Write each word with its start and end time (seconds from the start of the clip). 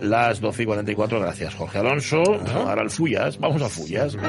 Las 0.00 0.40
12 0.40 0.62
y 0.62 0.66
44, 0.66 1.20
gracias 1.20 1.54
Jorge 1.54 1.78
Alonso. 1.78 2.22
Ahora 2.54 2.82
al 2.82 2.90
Fullas, 2.90 3.38
vamos 3.38 3.62
a 3.62 3.68
Fullas. 3.68 4.16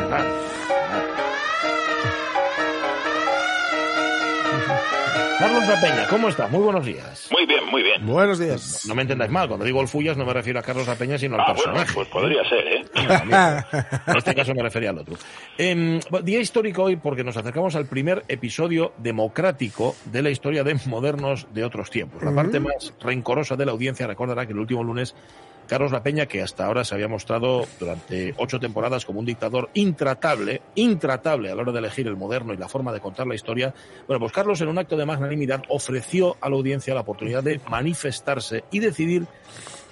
Carlos 5.40 5.68
La 5.68 5.82
Peña, 5.82 6.08
¿cómo 6.10 6.30
está? 6.30 6.48
Muy 6.48 6.62
buenos 6.62 6.86
días. 6.86 7.28
Muy 7.32 7.46
bien, 7.46 7.66
muy 7.70 7.84
bien. 7.84 8.06
Buenos 8.06 8.40
días. 8.40 8.86
No 8.88 8.96
me 8.96 9.02
entendáis 9.02 9.30
mal, 9.32 9.48
cuando 9.48 9.66
digo 9.66 9.82
el 9.82 9.88
Fullas 9.90 10.16
no 10.16 10.26
me 10.26 10.32
refiero 10.34 10.60
a 10.60 10.62
Carlos 10.62 10.88
La 10.88 10.96
Peña, 10.96 11.18
sino 11.18 11.36
al 11.36 11.42
Ah, 11.42 11.46
personaje. 11.54 11.80
bueno, 11.80 11.92
pues 11.96 12.08
podría 12.08 12.44
ser, 12.48 12.60
¿eh? 12.68 12.86
En 14.08 14.18
este 14.18 14.36
caso 14.36 14.54
me 14.54 14.64
refería 14.64 14.92
al 14.92 15.00
otro. 15.00 15.16
Em, 15.58 16.00
día 16.24 16.40
histórico 16.40 16.84
hoy 16.84 16.96
porque 16.96 17.24
nos 17.24 17.36
acercamos 17.36 17.76
al 17.76 17.88
primer 17.88 18.24
episodio 18.30 18.94
democrático 19.00 19.96
de 20.06 20.22
la 20.22 20.30
historia 20.30 20.64
de 20.64 20.76
modernos 20.86 21.48
de 21.54 21.66
otros 21.66 21.90
tiempos. 21.90 22.24
La 22.24 22.34
parte 22.34 22.60
más 22.62 22.94
rencorosa 23.02 23.56
de 23.58 23.66
la 23.66 23.72
audiencia 23.74 24.08
recordará 24.08 24.46
que 24.46 24.54
el 24.54 24.60
último 24.60 24.84
lunes 24.84 25.14
Carlos 25.68 25.92
La 25.92 26.04
Peña, 26.04 26.26
que 26.26 26.42
hasta 26.42 26.66
ahora 26.66 26.84
se 26.84 26.96
había 26.96 27.08
mostrado 27.08 27.66
durante 27.80 28.34
ocho 28.38 28.60
temporadas 28.60 29.06
como 29.06 29.20
un 29.20 29.26
dictador 29.26 29.70
intratable, 29.74 30.62
intratable 30.76 31.52
a 31.52 31.56
la 31.56 31.62
hora 31.62 31.72
de 31.72 31.80
elegir 31.80 32.08
el 32.08 32.16
moderno 32.16 32.54
y 32.54 32.58
la 32.58 32.68
forma 32.68 32.92
de 32.92 33.00
contar 33.00 33.28
la 33.28 33.36
historia, 33.36 33.74
bueno, 34.08 34.20
pues 34.20 34.32
Carlos 34.32 34.62
en 34.62 34.68
un 34.68 34.78
acto 34.78 34.98
de 34.98 35.06
magnanimidad 35.06 35.64
ofreció 35.70 36.38
a 36.42 36.50
la 36.50 36.56
audiencia 36.56 36.94
la 36.94 37.02
oportunidad 37.02 37.44
de 37.44 37.60
manifestarse 37.70 38.64
y 38.72 38.80
decidir 38.80 39.26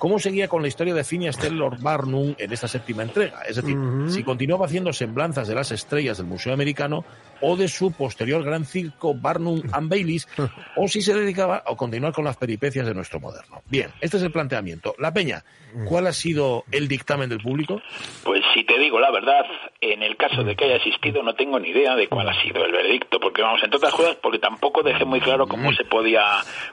cómo 0.01 0.17
seguía 0.17 0.47
con 0.47 0.63
la 0.63 0.67
historia 0.67 0.95
de 0.95 1.03
Phineas 1.03 1.37
Taylor 1.37 1.79
Barnum 1.79 2.33
en 2.39 2.51
esta 2.51 2.67
séptima 2.67 3.03
entrega. 3.03 3.43
Es 3.47 3.57
decir, 3.57 3.77
si 4.07 4.23
continuaba 4.23 4.65
haciendo 4.65 4.91
semblanzas 4.93 5.47
de 5.47 5.53
las 5.53 5.71
estrellas 5.71 6.17
del 6.17 6.25
Museo 6.25 6.53
Americano 6.53 7.05
o 7.39 7.55
de 7.55 7.67
su 7.67 7.91
posterior 7.91 8.43
gran 8.43 8.65
circo 8.65 9.13
Barnum 9.13 9.61
and 9.71 9.89
Baileys, 9.91 10.27
o 10.75 10.87
si 10.87 11.03
se 11.03 11.13
dedicaba 11.13 11.61
a 11.63 11.75
continuar 11.75 12.13
con 12.13 12.25
las 12.25 12.35
peripecias 12.35 12.87
de 12.87 12.95
nuestro 12.95 13.19
moderno. 13.19 13.61
Bien, 13.69 13.91
este 14.01 14.17
es 14.17 14.23
el 14.23 14.31
planteamiento. 14.31 14.95
La 14.97 15.13
Peña, 15.13 15.43
¿cuál 15.85 16.07
ha 16.07 16.13
sido 16.13 16.63
el 16.71 16.87
dictamen 16.87 17.29
del 17.29 17.39
público? 17.39 17.79
Pues 18.23 18.41
si 18.55 18.63
te 18.63 18.79
digo 18.79 18.99
la 18.99 19.11
verdad, 19.11 19.45
en 19.81 20.01
el 20.01 20.17
caso 20.17 20.43
de 20.43 20.55
que 20.55 20.65
haya 20.65 20.77
existido, 20.77 21.21
no 21.21 21.35
tengo 21.35 21.59
ni 21.59 21.69
idea 21.69 21.95
de 21.95 22.07
cuál 22.07 22.27
ha 22.27 22.41
sido 22.41 22.65
el 22.65 22.71
veredicto, 22.71 23.19
porque 23.19 23.43
vamos, 23.43 23.61
entre 23.63 23.77
otras 23.77 23.93
cosas, 23.93 24.15
porque 24.15 24.39
tampoco 24.39 24.81
dejé 24.81 25.05
muy 25.05 25.19
claro 25.21 25.47
cómo 25.47 25.71
se 25.73 25.83
podía 25.85 26.23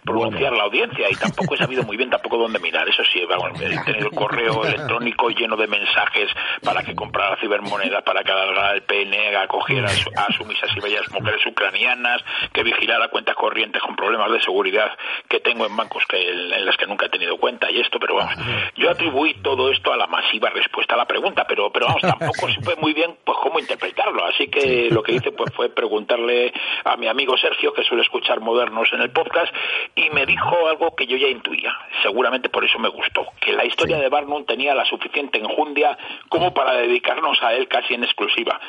pronunciar 0.02 0.54
la 0.54 0.64
audiencia 0.64 1.08
y 1.10 1.14
tampoco 1.14 1.54
he 1.54 1.58
sabido 1.58 1.82
muy 1.82 1.98
bien 1.98 2.08
tampoco 2.08 2.38
dónde 2.38 2.58
mirar. 2.58 2.88
Eso 2.88 3.02
sí, 3.12 3.17
vamos, 3.26 3.58
tenido 3.84 4.08
el 4.08 4.14
correo 4.14 4.64
electrónico 4.64 5.30
lleno 5.30 5.56
de 5.56 5.66
mensajes 5.66 6.30
para 6.62 6.82
que 6.82 6.94
comprara 6.94 7.36
cibermonedas, 7.40 8.02
para 8.02 8.22
que 8.22 8.32
alargara 8.32 8.72
el 8.72 8.82
PN, 8.82 9.36
acogiera 9.36 9.88
a 9.88 10.32
sumisas 10.32 10.70
y 10.76 10.80
bellas 10.80 11.10
mujeres 11.10 11.44
ucranianas, 11.46 12.22
que 12.52 12.62
vigilara 12.62 13.08
cuentas 13.08 13.34
corrientes 13.34 13.82
con 13.82 13.96
problemas 13.96 14.30
de 14.32 14.40
seguridad 14.40 14.90
que 15.28 15.40
tengo 15.40 15.66
en 15.66 15.76
bancos 15.76 16.04
que 16.08 16.28
en 16.28 16.64
las 16.64 16.76
que 16.76 16.86
nunca 16.86 17.06
he 17.06 17.08
tenido 17.08 17.36
cuenta 17.36 17.70
y 17.70 17.80
esto, 17.80 17.98
pero 17.98 18.16
vamos, 18.16 18.34
yo 18.76 18.90
atribuí 18.90 19.34
todo 19.42 19.70
esto 19.70 19.92
a 19.92 19.96
la 19.96 20.06
masiva 20.06 20.50
respuesta 20.50 20.94
a 20.94 20.98
la 20.98 21.06
pregunta, 21.06 21.44
pero 21.46 21.70
pero 21.70 21.86
vamos, 21.86 22.02
tampoco 22.02 22.48
supe 22.48 22.76
muy 22.76 22.92
bien 22.92 23.16
pues 23.24 23.38
cómo 23.42 23.58
interpretarlo, 23.58 24.24
así 24.24 24.48
que 24.48 24.88
lo 24.90 25.02
que 25.02 25.12
hice 25.12 25.32
pues 25.32 25.52
fue 25.54 25.68
preguntarle 25.68 26.52
a 26.84 26.96
mi 26.96 27.08
amigo 27.08 27.36
Sergio 27.36 27.72
que 27.72 27.84
suele 27.84 28.02
escuchar 28.02 28.40
modernos 28.40 28.88
en 28.92 29.00
el 29.02 29.10
podcast 29.10 29.52
y 29.94 30.10
me 30.10 30.26
dijo 30.26 30.68
algo 30.68 30.94
que 30.94 31.06
yo 31.06 31.16
ya 31.16 31.28
intuía, 31.28 31.72
seguramente 32.02 32.48
por 32.48 32.64
eso 32.64 32.78
me 32.78 32.88
gustó, 32.88 33.07
que 33.40 33.52
la 33.52 33.64
historia 33.64 33.98
de 33.98 34.08
Barnum 34.08 34.44
tenía 34.44 34.74
la 34.74 34.84
suficiente 34.84 35.38
enjundia 35.38 35.96
como 36.28 36.52
para 36.52 36.74
dedicarnos 36.74 37.42
a 37.42 37.54
él 37.54 37.68
casi 37.68 37.94
en 37.94 38.04
exclusiva. 38.04 38.60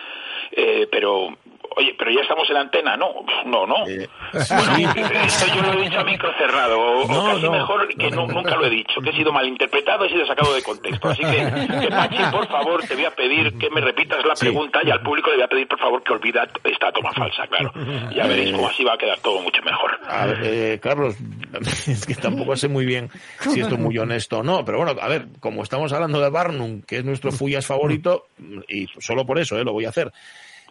Eh, 0.52 0.88
pero 0.92 1.38
Oye, 1.76 1.96
pero 1.98 2.12
ya 2.12 2.22
estamos 2.22 2.50
en 2.50 2.58
antena, 2.58 2.98
¿no? 2.98 3.08
No, 3.46 3.66
no. 3.66 3.88
Eh, 3.88 4.08
Bueno, 4.34 4.92
esto 5.24 5.46
yo 5.56 5.62
lo 5.62 5.74
he 5.74 5.84
dicho 5.84 6.00
a 6.00 6.04
micro 6.04 6.30
cerrado, 6.38 6.80
o, 6.80 7.08
No, 7.08 7.26
casi 7.26 7.42
no. 7.44 7.52
mejor 7.52 7.88
que 7.88 8.10
no- 8.12 8.28
nunca 8.28 8.56
lo 8.56 8.66
he 8.66 8.70
dicho, 8.70 9.00
que 9.02 9.10
he 9.12 9.14
sido 9.14 9.32
malinterpretado, 9.32 10.06
he 10.06 10.10
sido 10.10 10.26
sacado 10.26 10.54
de 10.54 10.62
contexto. 10.64 11.10
Así 11.10 11.22
que, 11.22 11.78
que, 11.82 11.88
Pachi, 11.90 12.18
por 12.32 12.48
favor, 12.48 12.84
te 12.84 12.96
voy 12.96 13.06
a 13.06 13.12
pedir 13.12 13.58
que 13.58 13.70
me 13.70 13.82
repitas 13.82 14.24
la 14.26 14.34
pregunta 14.36 14.80
y 14.84 14.92
al 14.92 15.02
público 15.02 15.30
le 15.30 15.38
voy 15.38 15.44
a 15.46 15.48
pedir, 15.48 15.68
por 15.68 15.80
favor, 15.80 16.04
que 16.04 16.14
olvida 16.14 16.48
esta 16.64 16.92
toma 16.92 17.12
falsa, 17.14 17.48
claro. 17.48 17.72
Ya 18.16 18.26
veréis 18.28 18.54
cómo 18.56 18.68
así 18.68 18.84
va 18.84 18.94
a 18.94 18.98
quedar 18.98 19.20
todo 19.20 19.40
mucho 19.42 19.62
mejor. 19.64 20.00
A 20.08 20.26
ver, 20.26 20.40
eh, 20.44 20.80
Carlos, 20.82 21.16
es 21.88 22.06
que 22.06 22.16
tampoco 22.16 22.56
sé 22.56 22.68
muy 22.68 22.86
bien 22.86 23.10
si 23.40 23.60
esto 23.62 23.76
es 23.76 23.80
muy 23.82 23.98
honesto 23.98 24.40
o 24.40 24.44
no, 24.44 24.66
pero 24.66 24.80
bueno, 24.80 25.00
a 25.02 25.08
ver, 25.08 25.28
como 25.40 25.64
estamos 25.64 25.94
hablando 25.94 26.20
de 26.20 26.30
Barnum, 26.30 26.82
que 26.82 26.98
es 26.98 27.06
nuestro 27.06 27.32
Fullas 27.32 27.66
favorito, 27.66 28.26
y 28.68 28.88
solo 29.00 29.26
por 29.26 29.40
eso 29.40 29.58
eh, 29.58 29.64
lo 29.64 29.72
voy 29.74 29.86
a 29.86 29.90
hacer, 29.90 30.12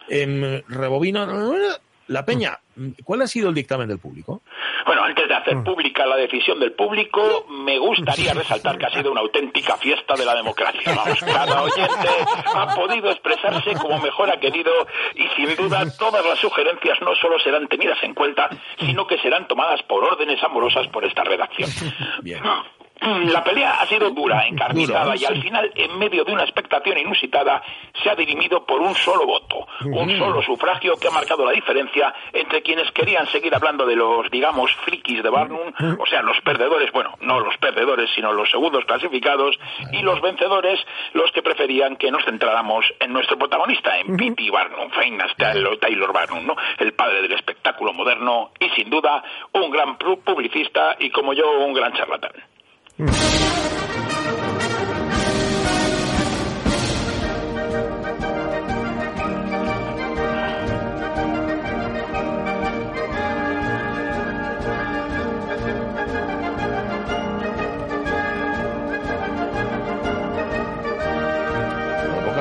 em, 0.08 0.62
rebobino, 0.68 1.26
la 2.08 2.24
peña, 2.24 2.58
¿cuál 3.04 3.22
ha 3.22 3.26
sido 3.26 3.50
el 3.50 3.54
dictamen 3.54 3.86
del 3.86 3.98
público? 3.98 4.40
Bueno, 4.86 5.04
antes 5.04 5.28
de 5.28 5.34
hacer 5.34 5.62
pública 5.62 6.06
la 6.06 6.16
decisión 6.16 6.58
del 6.58 6.72
público, 6.72 7.46
me 7.50 7.78
gustaría 7.78 8.32
resaltar 8.32 8.78
que 8.78 8.86
ha 8.86 8.90
sido 8.90 9.12
una 9.12 9.20
auténtica 9.20 9.76
fiesta 9.76 10.14
de 10.14 10.24
la 10.24 10.34
democracia. 10.34 10.94
Vamos, 10.94 11.20
cada 11.26 11.62
oyente 11.62 12.08
ha 12.54 12.74
podido 12.74 13.10
expresarse 13.10 13.74
como 13.74 13.98
mejor 14.00 14.30
ha 14.30 14.40
querido 14.40 14.72
y 15.14 15.28
sin 15.36 15.54
duda 15.56 15.84
todas 15.98 16.24
las 16.24 16.38
sugerencias 16.38 16.98
no 17.02 17.14
solo 17.16 17.38
serán 17.40 17.68
tenidas 17.68 18.02
en 18.02 18.14
cuenta, 18.14 18.48
sino 18.78 19.06
que 19.06 19.18
serán 19.18 19.46
tomadas 19.46 19.82
por 19.82 20.02
órdenes 20.02 20.42
amorosas 20.42 20.88
por 20.88 21.04
esta 21.04 21.24
redacción. 21.24 21.70
Bien. 22.22 22.40
La 23.00 23.44
pelea 23.44 23.80
ha 23.80 23.86
sido 23.86 24.10
dura, 24.10 24.46
encarnizada 24.46 25.14
y 25.16 25.24
al 25.24 25.40
final, 25.42 25.70
en 25.74 25.98
medio 25.98 26.24
de 26.24 26.32
una 26.32 26.42
expectación 26.42 26.98
inusitada, 26.98 27.62
se 28.02 28.10
ha 28.10 28.14
dirimido 28.14 28.64
por 28.66 28.80
un 28.80 28.94
solo 28.94 29.24
voto, 29.26 29.66
un 29.84 30.18
solo 30.18 30.42
sufragio 30.42 30.94
que 31.00 31.08
ha 31.08 31.10
marcado 31.10 31.44
la 31.46 31.52
diferencia 31.52 32.12
entre 32.32 32.62
quienes 32.62 32.90
querían 32.92 33.26
seguir 33.28 33.54
hablando 33.54 33.86
de 33.86 33.96
los, 33.96 34.30
digamos, 34.30 34.72
frikis 34.84 35.22
de 35.22 35.30
Barnum, 35.30 35.72
o 35.98 36.06
sea, 36.06 36.22
los 36.22 36.40
perdedores, 36.40 36.90
bueno, 36.92 37.14
no 37.20 37.40
los 37.40 37.56
perdedores, 37.58 38.10
sino 38.14 38.32
los 38.32 38.50
segundos 38.50 38.84
clasificados, 38.84 39.58
y 39.92 40.02
los 40.02 40.20
vencedores, 40.20 40.80
los 41.12 41.30
que 41.32 41.42
preferían 41.42 41.96
que 41.96 42.10
nos 42.10 42.24
centráramos 42.24 42.84
en 43.00 43.12
nuestro 43.12 43.38
protagonista, 43.38 43.98
en 43.98 44.16
P.T. 44.16 44.50
Barnum, 44.50 44.90
Phineas 44.90 45.30
Taylor 45.36 45.78
Taylor 45.78 46.12
Barnum, 46.12 46.46
¿no? 46.46 46.56
El 46.78 46.92
padre 46.94 47.22
del 47.22 47.32
espectáculo 47.32 47.92
moderno 47.92 48.50
y, 48.58 48.68
sin 48.70 48.90
duda, 48.90 49.22
un 49.52 49.70
gran 49.70 49.98
pu- 49.98 50.18
publicista 50.22 50.96
y, 50.98 51.10
como 51.10 51.32
yo, 51.32 51.50
un 51.60 51.72
gran 51.72 51.92
charlatán. 51.94 52.32
Con 52.98 53.87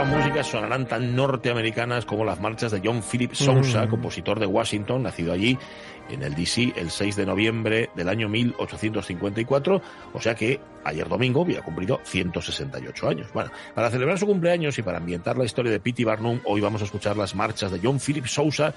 poca 0.08 0.18
música 0.18 0.44
sonarán 0.44 0.88
tan 0.88 1.16
norteamericanas 1.16 2.06
como 2.06 2.24
las 2.24 2.40
marchas 2.40 2.72
de 2.72 2.82
John 2.84 3.02
Philip 3.02 3.34
Sousa, 3.34 3.88
compositor 3.88 4.40
de 4.40 4.46
Washington, 4.46 5.04
nacido 5.04 5.34
allí 5.34 5.58
en 6.10 6.24
el 6.24 6.36
DC 6.36 6.74
el 6.76 6.92
6 6.92 7.16
de 7.16 7.26
noviembre 7.26 7.90
del 7.96 8.10
año 8.10 8.30
1854, 8.30 9.82
o 10.14 10.22
sea 10.22 10.36
que 10.36 10.60
ayer 10.84 11.08
domingo 11.08 11.42
había 11.42 11.62
cumplido 11.62 12.00
168 12.04 13.10
años. 13.10 13.28
Bueno, 13.34 13.52
para 13.74 13.90
celebrar 13.90 14.18
su 14.18 14.26
cumpleaños 14.26 14.78
y 14.78 14.82
para 14.82 14.98
ambientar 14.98 15.38
la 15.38 15.46
historia 15.46 15.72
de 15.72 15.80
P.T. 15.80 16.06
Barnum, 16.06 16.40
hoy 16.46 16.62
vamos 16.62 16.82
a 16.82 16.86
escuchar 16.86 17.18
las 17.18 17.36
marchas 17.36 17.72
de 17.72 17.80
John 17.84 18.00
Philip 18.00 18.26
Sousa, 18.26 18.74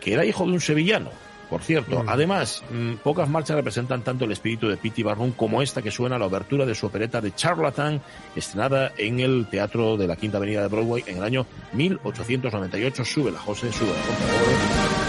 que 0.00 0.14
era 0.14 0.24
hijo 0.24 0.44
de 0.46 0.52
un 0.52 0.60
sevillano. 0.60 1.10
Por 1.48 1.62
cierto, 1.62 2.04
además, 2.06 2.62
mm, 2.70 2.94
pocas 2.96 3.28
marchas 3.28 3.56
representan 3.56 4.02
tanto 4.02 4.24
el 4.24 4.32
espíritu 4.32 4.68
de 4.68 4.76
P.T. 4.76 5.04
Barnum 5.04 5.32
como 5.32 5.62
esta 5.62 5.80
que 5.80 5.90
suena 5.90 6.16
a 6.16 6.18
la 6.18 6.26
obertura 6.26 6.66
de 6.66 6.74
su 6.74 6.86
opereta 6.86 7.20
de 7.20 7.34
Charlatan, 7.34 8.00
estrenada 8.34 8.92
en 8.98 9.20
el 9.20 9.46
Teatro 9.48 9.96
de 9.96 10.08
la 10.08 10.16
Quinta 10.16 10.38
Avenida 10.38 10.62
de 10.62 10.68
Broadway 10.68 11.04
en 11.06 11.18
el 11.18 11.22
año 11.22 11.46
1898. 11.72 13.04
Súbela, 13.04 13.38
José, 13.38 13.72
súbela, 13.72 13.98
por 14.00 14.14
favor. 14.14 15.05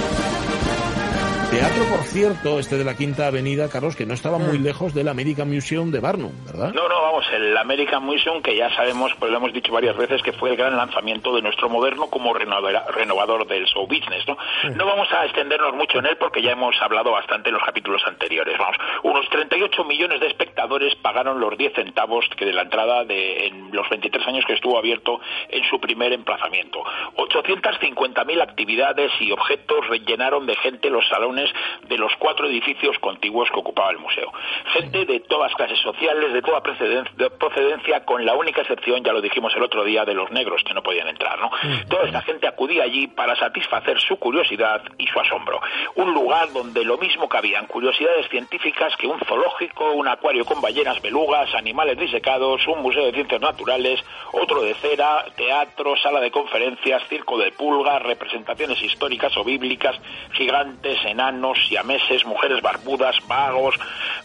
Teatro 1.78 1.96
por 1.96 2.06
cierto, 2.06 2.60
este 2.60 2.78
de 2.78 2.84
la 2.84 2.96
Quinta 2.96 3.28
Avenida, 3.28 3.70
Carlos, 3.70 3.96
que 3.96 4.06
no 4.06 4.14
estaba 4.14 4.40
muy 4.40 4.58
mm. 4.58 4.64
lejos 4.64 4.94
del 4.96 5.08
American 5.10 5.48
Museum 5.54 5.92
de 5.92 6.00
Barnum, 6.00 6.32
¿verdad? 6.46 6.74
No, 6.74 6.88
no, 6.90 7.02
vamos, 7.02 7.26
el 7.32 7.56
American 7.56 8.04
Museum, 8.04 8.42
que 8.42 8.56
ya 8.56 8.74
sabemos, 8.76 9.14
pues 9.20 9.32
lo 9.32 9.38
hemos 9.38 9.54
dicho 9.54 9.72
varias 9.72 9.96
veces, 9.96 10.24
que 10.24 10.34
fue 10.34 10.52
el 10.52 10.58
gran 10.58 10.76
lanzamiento 10.76 11.36
de 11.36 11.42
nuestro 11.44 11.70
moderno 11.70 12.08
como 12.08 12.34
renovador 12.34 13.46
del 13.48 13.66
show 13.66 13.86
business, 13.86 14.28
¿no? 14.28 14.38
No 14.76 14.86
vamos 14.86 15.08
a 15.12 15.26
extendernos 15.26 15.76
mucho 15.76 16.00
en 16.00 16.08
él 16.08 16.18
porque 16.18 16.42
ya 16.42 16.52
hemos 16.52 16.76
hablado 16.82 17.12
bastante 17.12 17.50
en 17.50 17.56
los 17.56 17.64
capítulos 17.64 18.02
anteriores. 18.08 18.58
Vamos, 18.58 18.78
unos 19.04 19.30
38 19.30 19.84
millones 19.84 20.20
de 20.20 20.28
espectadores 20.28 20.96
pagaron 20.96 21.40
los 21.40 21.58
10 21.58 21.74
centavos 21.74 22.26
que 22.38 22.46
de 22.46 22.54
la 22.54 22.64
entrada 22.64 23.04
de 23.04 23.48
en 23.48 23.70
los 23.72 23.88
23 23.90 24.28
años 24.28 24.46
que 24.46 24.54
estuvo 24.54 24.80
abierto 24.80 25.20
en 25.50 25.64
su 25.70 25.80
primer 25.80 26.12
emplazamiento. 26.14 26.84
850.000 27.18 28.42
actividades 28.42 29.12
y 29.20 29.32
objetos 29.32 29.88
rellenaron 29.90 30.48
de 30.48 30.56
gente 30.56 30.90
los 30.90 31.08
salones 31.08 31.52
de 31.88 31.98
los 31.98 32.14
cuatro 32.18 32.48
edificios 32.48 32.98
contiguos 33.00 33.50
que 33.50 33.60
ocupaba 33.60 33.92
el 33.92 34.00
museo. 34.00 34.32
Gente 34.74 35.06
de 35.06 35.20
todas 35.22 35.54
clases 35.56 35.80
sociales, 35.80 36.34
de 36.34 36.42
toda 36.42 36.62
procedencia, 36.62 38.06
con 38.06 38.26
la 38.26 38.36
única 38.36 38.62
excepción, 38.62 39.04
ya 39.04 39.14
lo 39.14 39.22
dijimos 39.22 39.54
el 39.56 39.64
otro 39.64 39.84
día, 39.84 40.06
de 40.06 40.14
los 40.14 40.32
negros 40.32 40.64
que 40.64 40.74
no 40.74 40.84
podían 40.84 41.08
entrar. 41.08 41.40
¿no? 41.40 41.52
Toda 41.90 42.06
esta 42.06 42.22
gente 42.22 42.48
acudía 42.48 42.84
allí 42.84 43.08
para 43.08 43.36
satisfacer 43.36 44.00
su 44.00 44.18
curiosidad 44.18 44.82
y 44.98 45.08
su 45.08 45.20
asombro. 45.20 45.60
Un 45.96 46.14
lugar 46.14 46.52
donde 46.54 46.84
lo 46.84 46.98
mismo 46.98 47.28
cabían 47.28 47.68
curiosidades 47.68 48.28
científicas 48.30 48.96
que 48.98 49.08
un 49.08 49.20
zoológico, 49.20 49.92
un 49.92 50.08
acuario 50.08 50.46
con 50.46 50.62
ballenas 50.62 51.02
belugas, 51.02 51.54
animales 51.56 51.98
disecados, 51.98 52.66
un 52.68 52.82
museo 52.82 53.06
de 53.06 53.14
ciencias 53.14 53.42
naturales, 53.42 54.04
otro 54.32 54.62
de 54.62 54.74
cera, 54.76 55.26
teatro, 55.36 55.96
sala 55.98 56.20
de 56.20 56.32
conferencias, 56.32 57.04
circo 57.08 57.38
de 57.38 57.52
pulgas, 57.52 58.02
representaciones 58.04 58.82
históricas 58.82 59.36
o 59.38 59.44
bíblicas, 59.44 59.96
gigantes, 60.34 60.98
enanos, 61.06 61.57
siameses, 61.68 62.26
mujeres 62.26 62.62
barbudas, 62.62 63.16
vagos, 63.28 63.76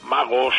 magos, 0.05 0.55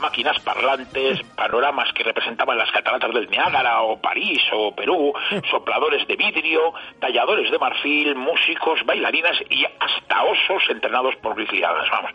máquinas 0.00 0.38
parlantes, 0.40 1.20
panoramas 1.36 1.92
que 1.92 2.02
representaban 2.02 2.58
las 2.58 2.70
cataratas 2.70 3.12
del 3.14 3.30
Niágara 3.30 3.82
o 3.82 4.00
París 4.00 4.40
o 4.52 4.74
Perú, 4.74 5.12
sopladores 5.50 6.06
de 6.06 6.16
vidrio, 6.16 6.72
talladores 7.00 7.50
de 7.50 7.58
marfil, 7.58 8.14
músicos, 8.14 8.84
bailarinas 8.84 9.36
y 9.48 9.64
hasta 9.64 10.22
osos 10.24 10.62
entrenados 10.68 11.14
por 11.16 11.34
grizzlyadas, 11.34 11.88
vamos. 11.90 12.10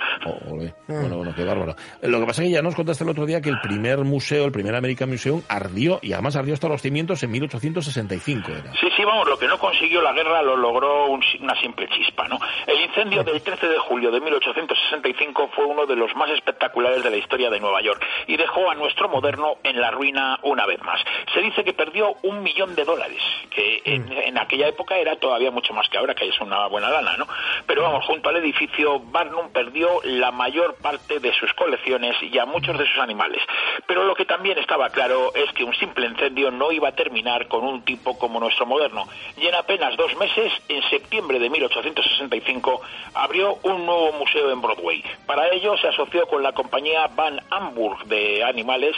Bueno, 0.88 1.18
bueno, 1.18 1.34
qué 1.36 1.44
bárbaro. 1.44 1.76
Lo 2.02 2.20
que 2.20 2.26
pasa 2.26 2.44
es 2.44 2.50
que 2.50 2.54
ya 2.54 2.62
nos 2.62 2.76
contaste 2.76 3.04
el 3.04 3.10
otro 3.10 3.26
día 3.26 3.42
que 3.42 3.50
el 3.50 3.60
primer 3.62 4.00
museo, 4.00 4.46
el 4.46 4.52
primer 4.52 4.76
American 4.76 5.10
Museum, 5.10 5.42
ardió 5.50 6.00
y 6.02 6.14
además 6.14 6.36
ardió 6.36 6.54
hasta 6.54 6.68
los 6.68 6.82
cimientos 6.82 7.24
en 7.24 7.32
1865. 7.32 8.52
Era. 8.52 8.74
Sí, 8.74 8.88
sí, 8.96 9.04
vamos, 9.04 9.28
lo 9.28 9.38
que 9.38 9.48
no 9.48 9.58
consiguió 9.58 10.02
la 10.02 10.14
guerra 10.14 10.42
lo 10.42 10.56
logró 10.56 11.08
una 11.08 11.60
simple 11.62 11.88
chispa, 11.90 12.28
¿no? 12.28 12.40
El 12.68 12.82
incendio 12.82 13.24
del 13.24 13.42
13 13.42 13.68
de 13.68 13.78
julio 13.88 14.12
de 14.12 14.20
1865 14.20 15.50
fue 15.56 15.66
uno 15.66 15.86
de 15.86 15.96
los 15.96 16.16
más 16.16 16.30
espectaculares 16.32 17.04
de 17.04 17.10
la 17.10 17.18
historia 17.18 17.50
de 17.50 17.60
Nueva 17.60 17.82
York 17.82 18.04
y 18.28 18.38
dejó 18.38 18.70
a 18.70 18.76
nuestro 18.76 19.10
moderno 19.10 19.58
en 19.64 19.80
la 19.80 19.92
ruina 19.92 20.40
una 20.44 20.66
vez 20.66 20.82
más. 20.82 21.02
Se 21.34 21.42
dice 21.42 21.64
que 21.64 21.74
perdió 21.74 22.16
un 22.24 22.44
millón 22.44 22.76
de 22.76 22.84
dólares, 22.84 23.22
que 23.50 23.82
en, 23.86 24.06
mm. 24.06 24.38
aquella 24.38 24.68
época 24.68 24.98
era 24.98 25.16
todavía 25.18 25.52
mucho 25.52 25.74
más 25.74 25.88
que 25.90 25.98
ahora, 25.98 26.16
que 26.16 26.28
es 26.28 26.40
una 26.42 26.68
buena 26.68 26.90
lana, 26.90 27.18
¿no? 27.18 27.28
Pero 27.66 27.84
vamos, 27.84 28.06
junto 28.06 28.30
al 28.30 28.38
edificio, 28.38 29.00
Barnum 29.00 29.50
perdió 29.52 30.02
la 30.04 30.32
mayor 30.32 30.76
parte 30.82 31.20
de 31.20 31.34
sus 31.34 31.54
colecciones 31.54 32.16
y 32.22 32.38
a 32.38 32.46
muchos 32.46 32.78
de 32.78 32.88
sus 32.88 33.00
animales. 33.00 33.42
Pero 33.88 34.04
lo 34.04 34.16
que 34.16 34.26
también 34.26 34.58
estaba 34.58 34.90
claro 34.90 35.34
es 35.36 35.52
que 35.54 35.64
un 35.64 35.74
simple 35.76 36.08
incendio 36.08 36.52
no 36.52 36.72
iba 36.72 36.90
a 36.90 36.96
terminar 36.96 37.48
con 37.48 37.64
un 37.64 37.84
tipo 37.84 38.18
como 38.18 38.40
nuestro 38.40 38.66
moderno. 38.66 39.08
Y 39.38 39.48
en 39.48 39.56
apenas 39.56 39.96
dos 39.98 40.16
meses, 40.18 40.52
en 40.70 40.82
septiembre 40.90 41.40
de 41.40 41.50
1865, 41.50 42.82
abrió 43.14 43.58
un 43.64 43.75
nuevo 43.84 44.12
museo 44.14 44.52
en 44.52 44.62
Broadway. 44.62 45.04
Para 45.26 45.52
ello 45.52 45.76
se 45.78 45.88
asoció 45.88 46.28
con 46.28 46.44
la 46.44 46.54
compañía 46.54 47.08
Van 47.16 47.42
Hamburg 47.50 48.06
de 48.06 48.44
animales 48.44 48.96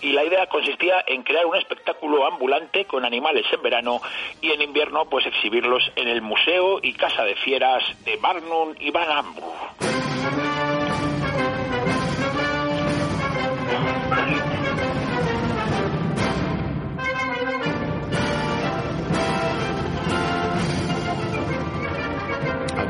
y 0.00 0.12
la 0.12 0.24
idea 0.24 0.46
consistía 0.46 1.02
en 1.06 1.22
crear 1.22 1.46
un 1.46 1.56
espectáculo 1.56 2.26
ambulante 2.26 2.84
con 2.84 3.04
animales 3.04 3.46
en 3.52 3.62
verano 3.62 4.00
y 4.40 4.50
en 4.50 4.60
invierno 4.60 5.06
pues 5.06 5.26
exhibirlos 5.26 5.90
en 5.96 6.08
el 6.08 6.20
museo 6.20 6.80
y 6.82 6.92
casa 6.92 7.24
de 7.24 7.36
fieras 7.36 7.82
de 8.04 8.16
Barnum 8.16 8.74
y 8.78 8.90
Van 8.90 9.10
Hamburg. 9.10 9.99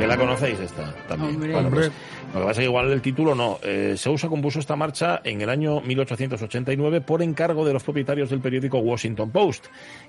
Que 0.00 0.06
la 0.06 0.17
conocéis 0.17 0.58
esta 0.58 0.94
también. 1.06 1.38
Pues, 1.70 1.93
lo 2.32 2.41
que 2.41 2.47
pasa 2.47 2.50
es 2.52 2.58
que 2.58 2.64
igual 2.64 2.91
el 2.91 3.02
título 3.02 3.35
no. 3.35 3.58
Eh, 3.62 3.94
Sousa 3.99 4.29
compuso 4.29 4.58
esta 4.58 4.75
marcha 4.75 5.20
en 5.23 5.43
el 5.43 5.50
año 5.50 5.82
1889 5.82 7.02
por 7.02 7.20
encargo 7.20 7.67
de 7.67 7.75
los 7.75 7.82
propietarios 7.82 8.31
del 8.31 8.41
periódico 8.41 8.79
Washington 8.79 9.31
Post. 9.31 9.67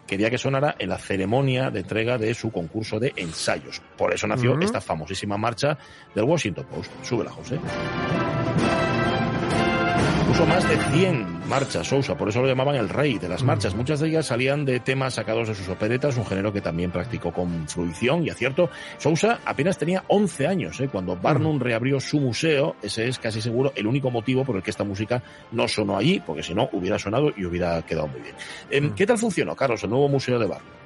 Quería 0.08 0.30
que 0.30 0.38
sonara 0.38 0.76
en 0.80 0.88
la 0.88 0.98
ceremonia 0.98 1.70
de 1.70 1.82
entrega 1.82 2.18
de 2.18 2.34
su 2.34 2.52
concurso 2.52 3.00
de 3.00 3.12
ensayos. 3.18 3.82
Por 3.98 4.14
eso 4.14 4.28
nació 4.28 4.58
esta 4.62 4.80
famosísima 4.80 5.38
marcha 5.38 5.78
del 6.16 6.24
Washington 6.24 6.66
Post. 6.72 6.92
Súbela, 7.04 7.32
José. 7.32 7.60
Puso 10.32 10.46
más 10.46 10.66
de 10.70 10.78
100 10.78 11.50
marchas 11.50 11.86
Sousa, 11.86 12.16
por 12.16 12.30
eso 12.30 12.42
lo 12.42 12.48
llamaban 12.48 12.76
el 12.76 12.88
rey 12.88 13.20
de 13.20 13.28
las 13.28 13.44
marchas. 13.44 13.76
Muchas 13.76 14.00
de 14.00 14.08
ellas 14.08 14.28
salían 14.28 14.64
de 14.64 14.80
temas 14.80 15.16
sacados 15.16 15.50
de 15.50 15.56
sus 15.56 15.68
operetas, 15.68 16.16
un 16.16 16.26
género 16.26 16.54
que 16.54 16.62
también 16.62 16.90
practicó 16.90 17.34
con 17.34 17.68
fruición 17.68 18.24
y 18.26 18.30
acierto. 18.30 18.70
Sousa 18.98 19.42
apenas 19.44 19.78
tenía 19.78 20.06
11 20.08 20.48
años 20.48 20.80
¿eh? 20.80 20.88
cuando 20.90 21.18
Barnum 21.18 21.60
reabrió 21.60 22.00
su 22.00 22.22
museo. 22.22 22.78
Ese 22.82 23.10
es 23.10 23.20
casi 23.20 23.42
seguro 23.42 23.74
el 23.76 23.86
único 23.86 24.10
motivo 24.10 24.46
por 24.46 24.56
el 24.56 24.64
que 24.64 24.72
esta 24.72 24.86
música 24.86 25.22
no 25.52 25.68
sonó 25.68 25.98
allí, 25.98 26.22
porque 26.26 26.44
si 26.44 26.54
no 26.54 26.70
hubiera 26.72 26.98
sonado 26.98 27.34
y 27.36 27.44
hubiera 27.44 27.82
quedado 27.82 28.08
muy 28.08 28.22
bien. 28.22 28.36
Em, 28.70 28.96
¿Qué 28.96 29.06
tal 29.06 29.18
funcionó, 29.18 29.54
Carlos, 29.54 29.84
el 29.84 29.90
nuevo 29.90 30.08
museo 30.08 30.40
de 30.40 30.48
Barnum? 30.48 30.81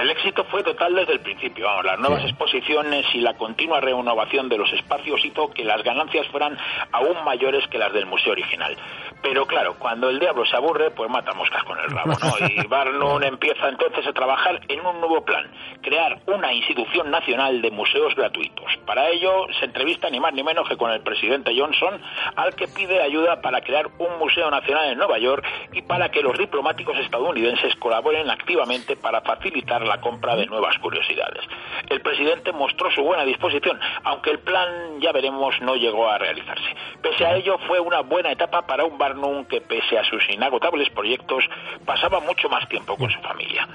El 0.00 0.10
éxito 0.10 0.44
fue 0.44 0.62
total 0.62 0.94
desde 0.94 1.14
el 1.14 1.20
principio. 1.20 1.66
Vamos, 1.66 1.84
las 1.84 1.98
nuevas 1.98 2.24
exposiciones 2.24 3.06
y 3.14 3.20
la 3.20 3.34
continua 3.34 3.80
renovación 3.80 4.48
de 4.48 4.58
los 4.58 4.72
espacios 4.72 5.24
hizo 5.24 5.50
que 5.50 5.64
las 5.64 5.82
ganancias 5.82 6.26
fueran 6.28 6.56
aún 6.92 7.24
mayores 7.24 7.66
que 7.68 7.78
las 7.78 7.92
del 7.92 8.06
museo 8.06 8.32
original. 8.32 8.76
Pero 9.22 9.46
claro, 9.46 9.74
cuando 9.78 10.08
el 10.08 10.18
diablo 10.18 10.44
se 10.46 10.56
aburre, 10.56 10.90
pues 10.90 11.10
mata 11.10 11.32
moscas 11.32 11.64
con 11.64 11.78
el 11.78 11.90
rabo, 11.90 12.12
¿no? 12.12 12.46
Y 12.48 12.66
Barnum 12.68 13.22
empieza 13.22 13.68
entonces 13.68 14.06
a 14.06 14.12
trabajar 14.12 14.60
en 14.68 14.84
un 14.84 15.00
nuevo 15.00 15.24
plan, 15.24 15.50
crear 15.82 16.20
una 16.26 16.52
institución 16.52 17.10
nacional 17.10 17.60
de 17.60 17.70
museos 17.70 18.14
gratuitos. 18.14 18.66
Para 18.86 19.08
ello 19.08 19.46
se 19.58 19.64
entrevista 19.64 20.08
ni 20.10 20.20
más 20.20 20.32
ni 20.32 20.42
menos 20.42 20.68
que 20.68 20.76
con 20.76 20.92
el 20.92 21.00
presidente 21.00 21.52
Johnson, 21.56 22.00
al 22.36 22.54
que 22.54 22.68
pide 22.68 23.02
ayuda 23.02 23.40
para 23.40 23.60
crear 23.60 23.86
un 23.98 24.18
museo 24.18 24.50
nacional 24.50 24.90
en 24.90 24.98
Nueva 24.98 25.18
York 25.18 25.44
y 25.72 25.82
para 25.82 26.10
que 26.10 26.22
los 26.22 26.38
diplomáticos 26.38 26.96
estadounidenses 26.98 27.74
colaboren 27.76 28.30
activamente 28.30 28.96
para 28.96 29.20
facilitar 29.20 29.67
la 29.68 30.00
compra 30.00 30.36
de 30.36 30.46
nuevas 30.46 30.78
curiosidades. 30.78 31.44
El 31.88 32.00
presidente 32.00 32.52
mostró 32.52 32.90
su 32.90 33.02
buena 33.02 33.24
disposición, 33.24 33.78
aunque 34.04 34.30
el 34.30 34.38
plan, 34.40 35.00
ya 35.00 35.12
veremos, 35.12 35.60
no 35.60 35.76
llegó 35.76 36.08
a 36.08 36.18
realizarse. 36.18 36.74
Pese 37.02 37.26
a 37.26 37.36
ello, 37.36 37.58
fue 37.66 37.80
una 37.80 38.00
buena 38.00 38.32
etapa 38.32 38.66
para 38.66 38.84
un 38.84 38.98
Barnum 38.98 39.44
que, 39.44 39.60
pese 39.60 39.98
a 39.98 40.04
sus 40.04 40.28
inagotables 40.30 40.88
proyectos, 40.90 41.44
pasaba 41.84 42.20
mucho 42.20 42.48
más 42.48 42.68
tiempo 42.68 42.96
con 42.96 43.10
su 43.10 43.20
familia. 43.20 43.68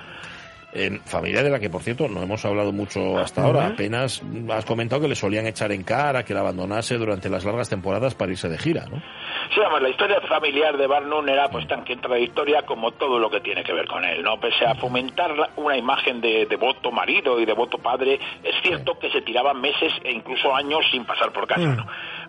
En 0.75 1.01
familia 1.01 1.43
de 1.43 1.51
la 1.51 1.59
que, 1.59 1.69
por 1.69 1.83
cierto, 1.83 2.07
no 2.07 2.23
hemos 2.23 2.43
hablado 2.45 2.71
mucho 2.71 3.19
hasta 3.19 3.43
ahora. 3.43 3.67
Apenas 3.67 4.23
has 4.49 4.65
comentado 4.65 5.03
que 5.03 5.07
le 5.07 5.15
solían 5.15 5.45
echar 5.45 5.71
en 5.71 5.83
cara 5.83 6.25
que 6.25 6.33
la 6.33 6.39
abandonase 6.39 6.97
durante 6.97 7.29
las 7.29 7.45
largas 7.45 7.69
temporadas 7.69 8.15
para 8.15 8.31
irse 8.31 8.49
de 8.49 8.57
gira, 8.57 8.85
¿no? 8.89 8.97
Sí, 9.53 9.59
vamos, 9.59 9.83
la 9.83 9.89
historia 9.89 10.19
familiar 10.21 10.75
de 10.75 10.87
Barnum 10.87 11.29
era 11.29 11.47
pues 11.49 11.67
tan 11.67 11.85
contradictoria 11.85 12.63
como 12.63 12.91
todo 12.91 13.19
lo 13.19 13.29
que 13.29 13.41
tiene 13.41 13.63
que 13.63 13.71
ver 13.71 13.85
con 13.85 14.03
él, 14.03 14.23
¿no? 14.23 14.39
Pese 14.39 14.65
a 14.65 14.73
fomentar 14.73 15.31
una 15.57 15.77
imagen 15.77 16.21
de 16.21 16.47
devoto 16.47 16.91
marido 16.91 17.39
y 17.39 17.45
devoto 17.45 17.77
padre, 17.77 18.19
es 18.43 18.55
cierto 18.63 18.97
que 18.97 19.11
se 19.11 19.21
tiraban 19.21 19.61
meses 19.61 19.91
e 20.03 20.11
incluso 20.11 20.55
años 20.55 20.79
sin 20.91 21.05
pasar 21.05 21.31
por 21.31 21.45
casa, 21.45 21.67
mm. 21.67 21.77
¿no? 21.77 21.85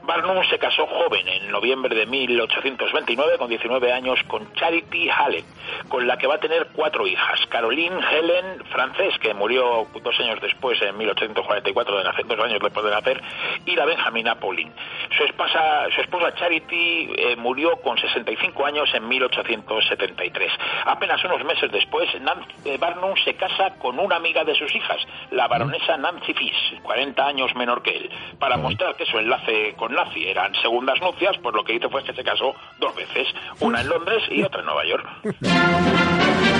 Barnum 0.07 0.45
se 0.51 0.59
casó 0.59 0.87
joven 0.87 1.27
en 1.27 1.51
noviembre 1.51 1.95
de 1.95 2.05
1829, 2.05 3.39
con 3.39 3.49
19 3.49 3.93
años, 3.93 4.21
con 4.29 4.53
Charity 4.53 5.09
Hallett, 5.09 5.47
con 5.89 6.07
la 6.07 6.19
que 6.19 6.27
va 6.27 6.35
a 6.35 6.41
tener 6.41 6.69
cuatro 6.75 7.07
hijas. 7.07 7.41
Caroline 7.49 7.97
Helen 8.11 8.65
Frances, 8.71 9.19
que 9.19 9.33
murió 9.33 9.87
dos 10.03 10.21
años 10.21 10.41
después, 10.43 10.81
en 10.83 10.97
1844, 10.99 11.99
de 11.99 12.05
nacer, 12.05 12.27
dos 12.27 12.39
años 12.39 12.61
después 12.63 12.85
de 12.85 12.91
nacer, 12.91 13.23
y 13.65 13.75
la 13.75 13.87
Benjamina 13.87 14.35
Pauline. 14.35 14.73
Su 15.17 15.25
esposa, 15.25 15.87
su 15.95 16.03
esposa 16.03 16.35
Charity 16.35 17.11
eh, 17.17 17.37
murió 17.37 17.77
con 17.77 17.97
65 17.97 18.67
años 18.67 18.93
en 18.93 19.09
1873. 19.09 20.53
Apenas 20.85 21.25
unos 21.25 21.45
meses 21.45 21.73
después, 21.73 22.11
eh, 22.15 22.77
Barnum 22.79 23.15
se 23.25 23.35
casa 23.37 23.77
con 23.79 23.99
una 23.99 24.17
amiga 24.17 24.45
de 24.45 24.55
sus 24.55 24.75
hijas, 24.75 24.99
la 25.31 25.49
baronesa 25.49 25.97
Nancy 25.97 26.35
Fish, 26.35 26.81
40 26.83 27.27
años 27.27 27.55
menor 27.55 27.83
que 27.83 27.97
él, 27.97 28.11
para 28.39 28.59
mostrar 28.59 28.97
que 28.97 29.07
su 29.07 29.19
enlace 29.19 29.75
con 29.77 29.94
nazi. 29.95 30.29
Eran 30.29 30.55
segundas 30.57 31.01
nupcias, 31.01 31.37
pues 31.43 31.55
lo 31.55 31.65
que 31.65 31.75
hizo 31.75 31.91
fue 31.91 32.05
que 32.05 32.13
se 32.13 32.25
casó 32.25 32.55
dos 32.79 32.95
veces, 32.95 33.29
una 33.61 33.81
en 33.81 33.89
Londres 33.89 34.23
y 34.31 34.43
otra 34.43 34.61
en 34.61 34.67
Nueva 34.67 34.85
York. 34.85 35.07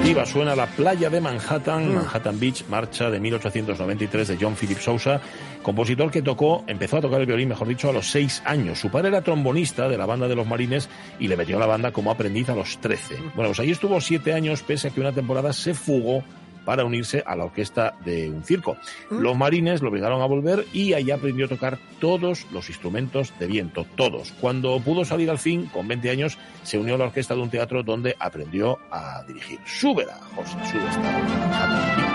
arriba 0.00 0.24
suena 0.24 0.56
la 0.56 0.66
playa 0.66 1.10
de 1.10 1.20
Manhattan. 1.20 1.94
Manhattan 1.94 2.40
Beach, 2.40 2.64
marcha 2.68 3.10
de 3.10 3.20
1893 3.20 4.28
de 4.28 4.38
John 4.40 4.56
Philip 4.56 4.78
Sousa, 4.78 5.20
compositor 5.62 6.10
que 6.10 6.22
tocó, 6.22 6.64
empezó 6.66 6.96
a 6.96 7.00
tocar 7.02 7.20
el 7.20 7.26
violín, 7.26 7.50
mejor 7.50 7.68
dicho, 7.68 7.90
a 7.90 7.92
los 7.92 8.10
seis 8.10 8.42
años. 8.46 8.80
Su 8.80 8.90
padre 8.90 9.08
era 9.08 9.22
trombonista 9.22 9.88
de 9.88 9.98
la 9.98 10.06
banda 10.06 10.26
de 10.26 10.34
los 10.34 10.46
Marines 10.46 10.88
y 11.18 11.28
le 11.28 11.36
metió 11.36 11.58
a 11.58 11.60
la 11.60 11.66
banda 11.66 11.92
como 11.92 12.10
aprendiz 12.10 12.48
a 12.48 12.54
los 12.54 12.78
13. 12.78 13.16
Bueno, 13.34 13.50
pues 13.50 13.60
ahí 13.60 13.70
estuvo 13.70 14.00
siete 14.00 14.32
años, 14.32 14.62
pese 14.62 14.88
a 14.88 14.90
que 14.90 15.00
una 15.00 15.12
temporada 15.12 15.52
se 15.52 15.74
fugó 15.74 16.24
para 16.70 16.84
unirse 16.84 17.24
a 17.26 17.34
la 17.34 17.46
orquesta 17.46 17.96
de 18.04 18.30
un 18.30 18.44
circo. 18.44 18.76
Mm. 19.10 19.18
Los 19.18 19.36
marines 19.36 19.82
lo 19.82 19.88
obligaron 19.88 20.22
a 20.22 20.26
volver 20.26 20.66
y 20.72 20.92
ahí 20.92 21.10
aprendió 21.10 21.46
a 21.46 21.48
tocar 21.48 21.80
todos 21.98 22.46
los 22.52 22.68
instrumentos 22.68 23.34
de 23.40 23.48
viento, 23.48 23.84
todos. 23.96 24.32
Cuando 24.40 24.78
pudo 24.78 25.04
salir 25.04 25.30
al 25.30 25.40
fin, 25.40 25.66
con 25.66 25.88
20 25.88 26.10
años, 26.10 26.38
se 26.62 26.78
unió 26.78 26.94
a 26.94 26.98
la 26.98 27.04
orquesta 27.06 27.34
de 27.34 27.40
un 27.40 27.50
teatro 27.50 27.82
donde 27.82 28.14
aprendió 28.20 28.78
a 28.92 29.24
dirigir. 29.26 29.58
Súbela, 29.66 30.20
José, 30.36 30.54
súbela. 30.70 32.09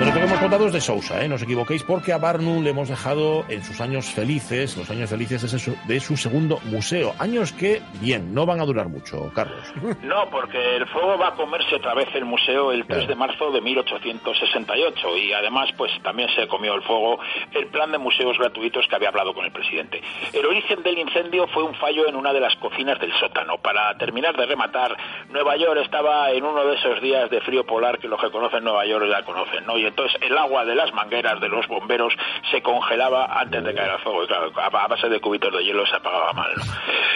Lo 0.00 0.14
que 0.14 0.18
hemos 0.18 0.38
contado 0.38 0.66
es 0.66 0.72
de 0.72 0.80
Sousa, 0.80 1.22
¿eh? 1.22 1.28
no 1.28 1.34
os 1.34 1.42
equivoquéis, 1.42 1.82
porque 1.82 2.14
a 2.14 2.16
Barnum 2.16 2.64
le 2.64 2.70
hemos 2.70 2.88
dejado 2.88 3.44
en 3.50 3.62
sus 3.62 3.82
años 3.82 4.06
felices, 4.06 4.74
los 4.78 4.90
años 4.90 5.10
felices 5.10 5.42
de 5.42 5.58
su, 5.58 5.76
de 5.86 6.00
su 6.00 6.16
segundo 6.16 6.58
museo. 6.64 7.14
Años 7.18 7.52
que, 7.52 7.82
bien, 8.00 8.32
no 8.32 8.46
van 8.46 8.60
a 8.60 8.64
durar 8.64 8.88
mucho, 8.88 9.30
Carlos. 9.34 9.60
No, 10.02 10.28
porque 10.30 10.76
el 10.76 10.86
fuego 10.88 11.18
va 11.18 11.28
a 11.28 11.34
comerse 11.34 11.76
otra 11.76 11.94
vez 11.94 12.08
el 12.14 12.24
museo 12.24 12.72
el 12.72 12.86
3 12.86 13.08
de 13.08 13.14
marzo 13.14 13.50
de 13.50 13.60
1868 13.60 15.16
y 15.18 15.32
además, 15.32 15.68
pues 15.76 15.92
también 16.02 16.28
se 16.34 16.48
comió 16.48 16.74
el 16.74 16.82
fuego 16.82 17.18
el 17.52 17.66
plan 17.66 17.92
de 17.92 17.98
museos 17.98 18.38
gratuitos 18.38 18.86
que 18.88 18.96
había 18.96 19.10
hablado 19.10 19.34
con 19.34 19.44
el 19.44 19.52
presidente. 19.52 20.00
El 20.32 20.46
origen 20.46 20.82
del 20.82 20.98
incendio 20.98 21.46
fue 21.48 21.62
un 21.62 21.74
fallo 21.74 22.08
en 22.08 22.16
una 22.16 22.32
de 22.32 22.40
las 22.40 22.56
cocinas 22.56 22.98
del 22.98 23.12
sótano. 23.20 23.58
Para 23.58 23.96
terminar 23.98 24.36
de 24.36 24.46
rematar, 24.46 24.96
Nueva 25.28 25.56
York 25.56 25.80
estaba 25.84 26.30
en 26.32 26.44
uno 26.44 26.64
de 26.64 26.76
esos 26.76 27.00
días 27.02 27.30
de 27.30 27.40
frío 27.42 27.64
polar 27.64 27.98
que 27.98 28.08
los 28.08 28.20
que 28.20 28.30
conocen 28.30 28.64
Nueva 28.64 28.86
York 28.86 29.06
ya 29.08 29.22
conocen, 29.22 29.66
¿no? 29.66 29.76
Entonces 29.90 30.16
el 30.22 30.36
agua 30.36 30.64
de 30.64 30.74
las 30.74 30.92
mangueras 30.92 31.40
de 31.40 31.48
los 31.48 31.66
bomberos 31.66 32.14
se 32.50 32.62
congelaba 32.62 33.26
antes 33.40 33.62
de 33.62 33.74
caer 33.74 33.90
al 33.90 34.00
fuego. 34.00 34.24
Y 34.24 34.26
claro, 34.26 34.52
a 34.56 34.88
base 34.88 35.08
de 35.08 35.20
cubitos 35.20 35.52
de 35.52 35.64
hielo 35.64 35.86
se 35.86 35.96
apagaba 35.96 36.32
mal. 36.32 36.52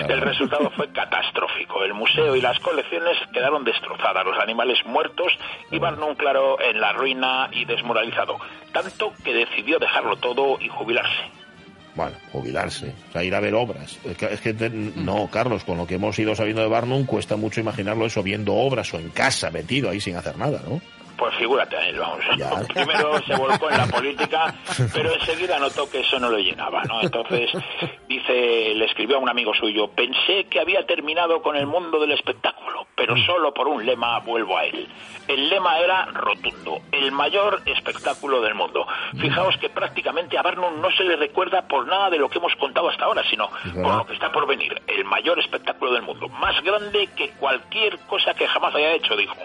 El 0.09 0.21
resultado 0.21 0.71
fue 0.71 0.91
catastrófico. 0.93 1.83
El 1.85 1.95
museo 1.95 2.37
y 2.37 2.41
las 2.41 2.59
colecciones 2.61 3.17
quedaron 3.33 3.65
destrozadas, 3.65 4.25
los 4.25 4.39
animales 4.39 4.79
muertos 4.85 5.33
y 5.71 5.79
Barnum, 5.79 6.15
claro, 6.15 6.61
en 6.61 6.81
la 6.81 6.93
ruina 6.93 7.49
y 7.53 7.65
desmoralizado. 7.65 8.39
Tanto 8.73 9.13
que 9.25 9.33
decidió 9.33 9.79
dejarlo 9.79 10.17
todo 10.17 10.59
y 10.61 10.69
jubilarse. 10.69 11.31
Bueno, 11.95 12.17
jubilarse, 12.33 12.93
o 13.09 13.13
sea, 13.13 13.23
ir 13.23 13.35
a 13.37 13.41
ver 13.41 13.55
obras. 13.55 14.01
Es 14.05 14.41
que, 14.41 14.53
no, 14.97 15.29
Carlos, 15.31 15.63
con 15.63 15.79
lo 15.79 15.87
que 15.87 15.95
hemos 15.95 16.19
ido 16.19 16.35
sabiendo 16.35 16.63
de 16.63 16.69
Barnum, 16.69 17.07
cuesta 17.07 17.37
mucho 17.37 17.61
imaginarlo 17.61 18.05
eso 18.05 18.21
viendo 18.23 18.53
obras 18.55 18.93
o 18.95 18.99
en 18.99 19.11
casa, 19.11 19.53
metido 19.53 19.91
ahí 19.91 20.01
sin 20.01 20.17
hacer 20.17 20.37
nada, 20.37 20.61
¿no? 20.69 20.81
Pues 21.17 21.35
figúrate 21.37 21.77
a 21.77 21.89
él, 21.89 21.99
vamos. 21.99 22.21
Primero 22.75 23.23
se 23.23 23.37
volcó 23.37 23.71
en 23.71 23.79
la 23.79 23.87
política, 23.87 24.55
pero 24.93 25.15
enseguida 25.15 25.59
notó 25.59 25.89
que 25.89 26.01
eso 26.01 26.19
no 26.19 26.29
lo 26.29 26.39
llenaba, 26.39 26.83
¿no? 26.85 27.01
Entonces, 27.03 27.51
dice, 28.09 28.75
le 28.75 28.85
escribió 28.85 29.17
a 29.17 29.21
un 29.21 29.29
amigo 29.29 29.55
suyo, 29.55 29.89
pensé 29.89 30.47
que 30.51 30.61
había 30.61 30.85
terminado 30.87 31.43
con 31.43 31.57
el 31.57 31.67
mundo 31.67 32.01
del 32.01 32.13
espectáculo, 32.13 32.87
pero 32.97 33.15
mm. 33.15 33.27
solo 33.27 33.55
por 33.55 33.69
un 33.69 33.85
lema 33.85 34.19
vuelvo 34.21 34.59
a 34.59 34.65
él. 34.65 34.89
El 35.29 35.49
lema 35.49 35.79
era 35.79 36.07
rotundo, 36.07 36.81
el 36.93 37.13
mayor 37.13 37.63
espectáculo 37.67 38.41
del 38.41 38.55
mundo. 38.55 38.87
Mm. 39.13 39.21
Fijaos 39.21 39.57
que 39.59 39.71
prácticamente 39.71 40.37
a 40.39 40.43
Barnum 40.43 40.81
no 40.81 40.91
se 40.93 41.05
le 41.05 41.17
recuerda 41.17 41.63
por 41.63 41.87
nada 41.87 42.11
de 42.11 42.19
lo 42.19 42.29
que 42.29 42.39
hemos 42.39 42.55
contado 42.57 42.89
hasta 42.89 43.05
ahora, 43.05 43.23
sino 43.31 43.49
por 43.75 43.95
lo 43.97 44.07
que 44.07 44.15
está 44.15 44.31
por 44.33 44.47
venir, 44.47 44.83
el 44.87 45.05
mayor 45.05 45.39
espectáculo 45.39 45.93
del 45.93 46.03
mundo, 46.03 46.29
más 46.29 46.61
grande 46.63 47.09
que 47.17 47.31
cualquier 47.31 47.99
cosa 48.01 48.35
que 48.35 48.47
jamás 48.47 48.75
haya 48.75 48.93
hecho, 48.93 49.17
dijo. 49.17 49.37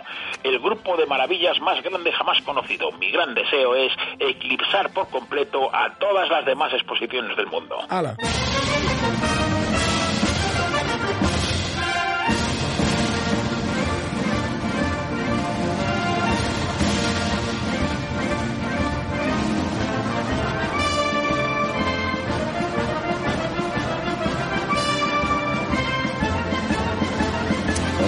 El 0.44 0.60
grupo 0.60 0.98
de 0.98 1.06
maravillas 1.06 1.59
más 1.62 1.82
grande 1.84 2.12
jamás 2.12 2.42
conocido. 2.42 2.92
Mi 2.94 3.12
gran 3.12 3.34
deseo 3.34 3.76
es 3.76 3.92
eclipsar 4.20 4.92
por 4.92 5.10
completo 5.10 5.74
a 5.74 5.94
todas 5.98 6.30
las 6.30 6.46
demás 6.46 6.74
exposiciones 6.74 7.36
del 7.38 7.48
mundo. 7.48 7.78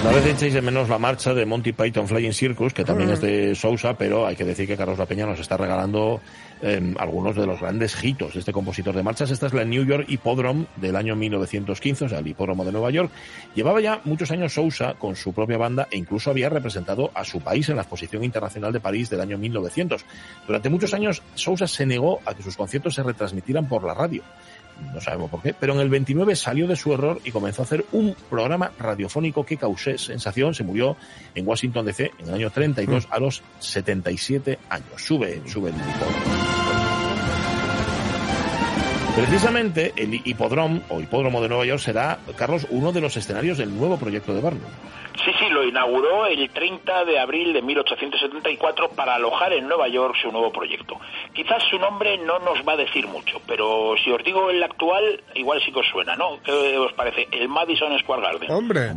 A 0.04 0.10
veces 0.10 0.34
echáis 0.34 0.54
de 0.54 0.60
menos 0.60 0.88
la 0.88 0.98
marcha 0.98 1.32
de 1.32 1.46
Monty 1.46 1.72
Python 1.72 2.08
Flying 2.08 2.32
Circus, 2.32 2.74
que 2.74 2.84
también 2.84 3.10
es 3.10 3.20
de 3.20 3.54
Sousa, 3.54 3.96
pero 3.96 4.26
hay 4.26 4.34
que 4.34 4.44
decir 4.44 4.66
que 4.66 4.76
Carlos 4.76 4.98
La 4.98 5.06
Peña 5.06 5.26
nos 5.26 5.38
está 5.38 5.56
regalando 5.56 6.20
em, 6.60 6.96
algunos 6.98 7.36
de 7.36 7.46
los 7.46 7.60
grandes 7.60 8.02
hitos 8.02 8.34
de 8.34 8.40
este 8.40 8.52
compositor 8.52 8.96
de 8.96 9.04
marchas. 9.04 9.30
Esta 9.30 9.46
es 9.46 9.54
la 9.54 9.64
New 9.64 9.84
York 9.84 10.06
Hippodrome 10.08 10.66
del 10.74 10.96
año 10.96 11.14
1915, 11.14 12.06
o 12.06 12.08
sea, 12.08 12.18
el 12.18 12.26
hipódromo 12.26 12.64
de 12.64 12.72
Nueva 12.72 12.90
York. 12.90 13.12
Llevaba 13.54 13.80
ya 13.80 14.00
muchos 14.04 14.32
años 14.32 14.52
Sousa 14.52 14.94
con 14.94 15.14
su 15.14 15.32
propia 15.32 15.56
banda 15.56 15.86
e 15.88 15.98
incluso 15.98 16.30
había 16.30 16.48
representado 16.48 17.12
a 17.14 17.24
su 17.24 17.40
país 17.40 17.68
en 17.68 17.76
la 17.76 17.82
Exposición 17.82 18.24
Internacional 18.24 18.72
de 18.72 18.80
París 18.80 19.08
del 19.08 19.20
año 19.20 19.38
1900. 19.38 20.04
Durante 20.48 20.68
muchos 20.68 20.92
años 20.94 21.22
Sousa 21.36 21.68
se 21.68 21.86
negó 21.86 22.18
a 22.26 22.34
que 22.34 22.42
sus 22.42 22.56
conciertos 22.56 22.96
se 22.96 23.04
retransmitieran 23.04 23.68
por 23.68 23.84
la 23.84 23.94
radio 23.94 24.24
no 24.92 25.00
sabemos 25.00 25.30
por 25.30 25.42
qué, 25.42 25.54
pero 25.54 25.74
en 25.74 25.80
el 25.80 25.88
29 25.88 26.36
salió 26.36 26.66
de 26.66 26.76
su 26.76 26.92
error 26.92 27.20
y 27.24 27.30
comenzó 27.30 27.62
a 27.62 27.64
hacer 27.64 27.84
un 27.92 28.14
programa 28.30 28.72
radiofónico 28.78 29.44
que 29.44 29.56
causó 29.56 29.96
sensación. 29.98 30.54
Se 30.54 30.64
murió 30.64 30.96
en 31.34 31.46
Washington 31.46 31.86
DC 31.86 32.12
en 32.18 32.28
el 32.28 32.34
año 32.34 32.50
32 32.50 33.08
a 33.10 33.18
los 33.18 33.42
77 33.58 34.58
años. 34.68 34.86
Sube, 34.96 35.42
sube 35.46 35.70
el 35.70 36.61
Precisamente 39.14 39.92
el 39.96 40.14
hipódromo 40.26 40.80
o 40.88 41.00
hipódromo 41.00 41.42
de 41.42 41.48
Nueva 41.48 41.66
York 41.66 41.80
será, 41.80 42.18
Carlos, 42.34 42.66
uno 42.70 42.92
de 42.92 43.02
los 43.02 43.14
escenarios 43.16 43.58
del 43.58 43.76
nuevo 43.76 43.98
proyecto 43.98 44.32
de 44.34 44.40
Barnum. 44.40 44.70
Sí, 45.24 45.30
sí, 45.38 45.48
lo 45.50 45.62
inauguró 45.62 46.26
el 46.26 46.50
30 46.50 47.04
de 47.04 47.18
abril 47.20 47.52
de 47.52 47.62
1874 47.62 48.90
para 48.90 49.14
alojar 49.14 49.52
en 49.52 49.68
Nueva 49.68 49.86
York 49.88 50.16
su 50.20 50.32
nuevo 50.32 50.50
proyecto. 50.50 50.98
Quizás 51.32 51.62
su 51.70 51.78
nombre 51.78 52.16
no 52.18 52.38
nos 52.38 52.66
va 52.66 52.72
a 52.72 52.76
decir 52.76 53.06
mucho, 53.06 53.40
pero 53.46 53.94
si 54.02 54.10
os 54.10 54.24
digo 54.24 54.50
el 54.50 54.62
actual, 54.62 55.22
igual 55.34 55.60
sí 55.64 55.70
que 55.70 55.80
os 55.80 55.86
suena, 55.88 56.16
¿no? 56.16 56.40
¿Qué 56.42 56.78
os 56.78 56.92
parece? 56.94 57.28
El 57.30 57.48
Madison 57.48 57.96
Square 57.98 58.22
Garden. 58.22 58.50
¡Hombre! 58.50 58.92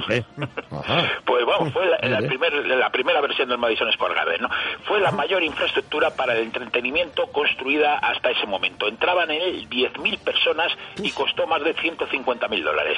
pues 1.25 1.45
bueno, 1.45 1.72
fue 1.72 1.86
la, 1.86 1.98
la, 2.00 2.89
primera 2.89 3.22
versión 3.22 3.50
del 3.50 3.57
Madison 3.57 3.91
Square 3.91 4.15
Garden, 4.15 4.41
¿no? 4.41 4.50
Fue 4.86 5.00
la 5.01 5.12
mayor 5.12 5.43
infraestructura 5.43 6.15
para 6.15 6.34
el 6.34 6.43
entretenimiento 6.43 7.27
construida 7.27 7.98
hasta 7.98 8.31
ese 8.31 8.48
momento. 8.48 8.88
Entraban 8.88 9.29
en 9.31 9.41
él 9.41 9.69
10.000 9.69 10.04
personas 10.24 10.71
y 11.01 11.12
costó 11.12 11.47
más 11.47 11.63
de 11.63 11.75
150.000 11.75 12.63
dólares. 12.63 12.97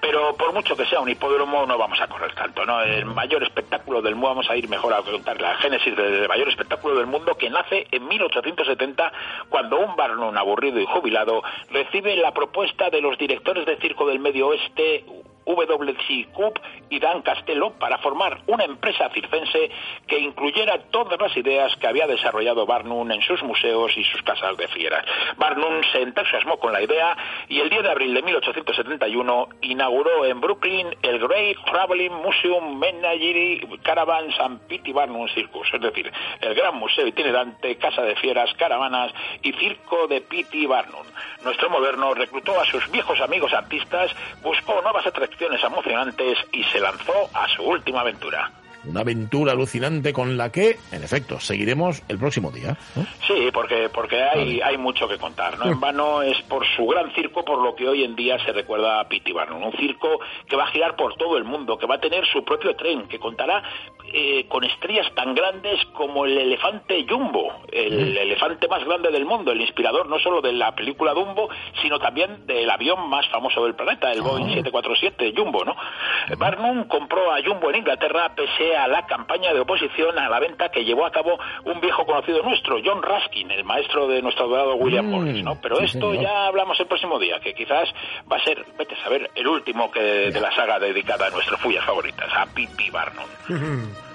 Pero 0.00 0.34
por 0.36 0.52
mucho 0.52 0.76
que 0.76 0.86
sea 0.86 1.00
un 1.00 1.08
hipódromo, 1.08 1.66
no 1.66 1.78
vamos 1.78 2.00
a 2.00 2.08
correr 2.08 2.34
tanto. 2.34 2.62
El 2.82 3.06
mayor 3.06 3.42
espectáculo 3.42 4.02
del 4.02 4.14
mundo, 4.14 4.28
vamos 4.28 4.50
a 4.50 4.56
ir 4.56 4.68
mejor 4.68 4.92
a 4.94 5.02
contar 5.02 5.40
la 5.40 5.56
génesis 5.56 5.96
del 5.96 6.28
mayor 6.28 6.48
espectáculo 6.48 6.96
del 6.96 7.06
mundo 7.06 7.36
que 7.36 7.50
nace 7.50 7.86
en 7.90 8.06
1870 8.06 9.12
cuando 9.48 9.78
un 9.78 9.96
Barnum 9.96 10.36
aburrido 10.36 10.80
y 10.80 10.86
jubilado 10.86 11.42
recibe 11.70 12.16
la 12.16 12.32
propuesta 12.32 12.90
de 12.90 13.00
los 13.00 13.16
directores 13.18 13.66
de 13.66 13.76
circo 13.76 14.06
del 14.06 14.18
Medio 14.18 14.48
Oeste 14.48 15.04
WC 15.54 16.32
Coop 16.32 16.58
y 16.90 16.98
Dan 16.98 17.22
Castello 17.22 17.70
para 17.78 17.98
formar 17.98 18.40
una 18.46 18.64
empresa 18.64 19.08
circense 19.10 19.70
que 20.06 20.18
incluyera 20.18 20.78
todas 20.90 21.20
las 21.20 21.36
ideas 21.36 21.74
que 21.76 21.86
había 21.86 22.06
desarrollado 22.06 22.66
Barnum 22.66 23.10
en 23.12 23.22
sus 23.22 23.42
museos 23.42 23.96
y 23.96 24.04
sus 24.04 24.22
casas 24.22 24.56
de 24.56 24.68
fieras. 24.68 25.04
Barnum 25.36 25.82
se 25.92 26.02
entusiasmó 26.02 26.58
con 26.58 26.72
la 26.72 26.82
idea 26.82 27.16
y 27.48 27.60
el 27.60 27.70
10 27.70 27.82
de 27.82 27.90
abril 27.90 28.14
de 28.14 28.22
1871 28.22 29.48
inauguró 29.62 30.24
en 30.24 30.40
Brooklyn 30.40 30.88
el 31.02 31.18
Great 31.18 31.56
Traveling 31.64 32.12
Museum 32.12 32.78
Menagerie 32.78 33.66
Caravans 33.82 34.38
and 34.40 34.60
Pity 34.66 34.92
Barnum 34.92 35.28
Circus, 35.28 35.68
es 35.72 35.80
decir, 35.80 36.12
el 36.40 36.54
gran 36.54 36.76
museo 36.76 37.06
itinerante, 37.06 37.76
casa 37.76 38.02
de 38.02 38.16
fieras, 38.16 38.52
caravanas 38.54 39.12
y 39.42 39.52
circo 39.52 40.06
de 40.06 40.20
Pity 40.20 40.66
Barnum. 40.66 41.06
Nuestro 41.44 41.70
moderno 41.70 42.14
reclutó 42.14 42.60
a 42.60 42.66
sus 42.66 42.90
viejos 42.90 43.20
amigos 43.20 43.52
artistas, 43.52 44.10
buscó 44.42 44.80
nuevas 44.82 45.06
atracciones 45.06 45.62
emocionantes 45.62 46.38
y 46.52 46.64
se 46.64 46.80
lanzó 46.80 47.30
a 47.34 47.48
su 47.48 47.62
última 47.62 48.00
aventura. 48.00 48.50
Una 48.86 49.00
aventura 49.00 49.52
alucinante 49.52 50.12
con 50.12 50.36
la 50.36 50.50
que, 50.50 50.78
en 50.92 51.02
efecto, 51.02 51.40
seguiremos 51.40 52.02
el 52.08 52.18
próximo 52.18 52.50
día. 52.50 52.76
Sí, 53.26 53.50
porque, 53.52 53.88
porque 53.92 54.22
hay, 54.22 54.60
hay 54.60 54.78
mucho 54.78 55.08
que 55.08 55.18
contar. 55.18 55.58
No 55.58 55.66
en 55.66 55.80
vano 55.80 56.22
es 56.22 56.40
por 56.42 56.64
su 56.76 56.86
gran 56.86 57.12
circo 57.14 57.44
por 57.44 57.62
lo 57.62 57.74
que 57.74 57.88
hoy 57.88 58.04
en 58.04 58.16
día 58.16 58.38
se 58.44 58.52
recuerda 58.52 59.00
a 59.00 59.08
Pity 59.08 59.32
Barnum. 59.32 59.64
Un 59.64 59.72
circo 59.72 60.20
que 60.48 60.56
va 60.56 60.64
a 60.64 60.70
girar 60.70 60.96
por 60.96 61.14
todo 61.16 61.36
el 61.36 61.44
mundo, 61.44 61.78
que 61.78 61.86
va 61.86 61.96
a 61.96 62.00
tener 62.00 62.24
su 62.26 62.44
propio 62.44 62.74
tren, 62.76 63.08
que 63.08 63.18
contará 63.18 63.62
eh, 64.12 64.46
con 64.48 64.62
estrellas 64.64 65.06
tan 65.14 65.34
grandes 65.34 65.84
como 65.92 66.24
el 66.24 66.38
elefante 66.38 67.04
Jumbo, 67.08 67.52
el 67.72 68.16
elefante 68.16 68.68
más 68.68 68.84
grande 68.84 69.10
del 69.10 69.24
mundo, 69.24 69.52
el 69.52 69.60
inspirador 69.60 70.08
no 70.08 70.18
solo 70.20 70.40
de 70.40 70.52
la 70.52 70.74
película 70.74 71.12
Dumbo, 71.12 71.48
sino 71.82 71.98
también 71.98 72.46
del 72.46 72.70
avión 72.70 73.08
más 73.08 73.28
famoso 73.28 73.64
del 73.64 73.74
planeta, 73.74 74.12
el 74.12 74.22
Boeing 74.22 74.46
747 74.46 75.34
Jumbo, 75.36 75.64
¿no? 75.64 75.74
Barnum 76.38 76.86
compró 76.86 77.32
a 77.32 77.42
Jumbo 77.44 77.70
en 77.70 77.76
Inglaterra 77.76 78.32
pese 78.34 78.75
a 78.75 78.75
la 78.86 79.06
campaña 79.06 79.52
de 79.52 79.60
oposición 79.60 80.18
a 80.18 80.28
la 80.28 80.40
venta 80.40 80.68
que 80.68 80.84
llevó 80.84 81.06
a 81.06 81.10
cabo 81.10 81.38
un 81.64 81.80
viejo 81.80 82.04
conocido 82.04 82.42
nuestro, 82.42 82.78
John 82.84 83.02
Raskin, 83.02 83.50
el 83.50 83.64
maestro 83.64 84.06
de 84.06 84.22
nuestro 84.22 84.44
adorado 84.44 84.74
William 84.76 85.06
Morris, 85.06 85.42
¿no? 85.42 85.58
Pero 85.60 85.80
esto 85.80 86.14
ya 86.14 86.46
hablamos 86.46 86.78
el 86.80 86.86
próximo 86.86 87.18
día, 87.18 87.40
que 87.40 87.54
quizás 87.54 87.88
va 88.30 88.36
a 88.36 88.44
ser, 88.44 88.64
vete 88.78 88.94
a 88.94 89.02
saber, 89.02 89.30
el 89.34 89.46
último 89.46 89.90
que 89.90 90.00
de 90.00 90.40
la 90.40 90.54
saga 90.54 90.78
dedicada 90.78 91.26
a 91.26 91.30
nuestras 91.30 91.60
fullas 91.60 91.84
favoritas, 91.84 92.28
a 92.34 92.46
Pippi 92.46 92.90
Barnum. 92.90 93.24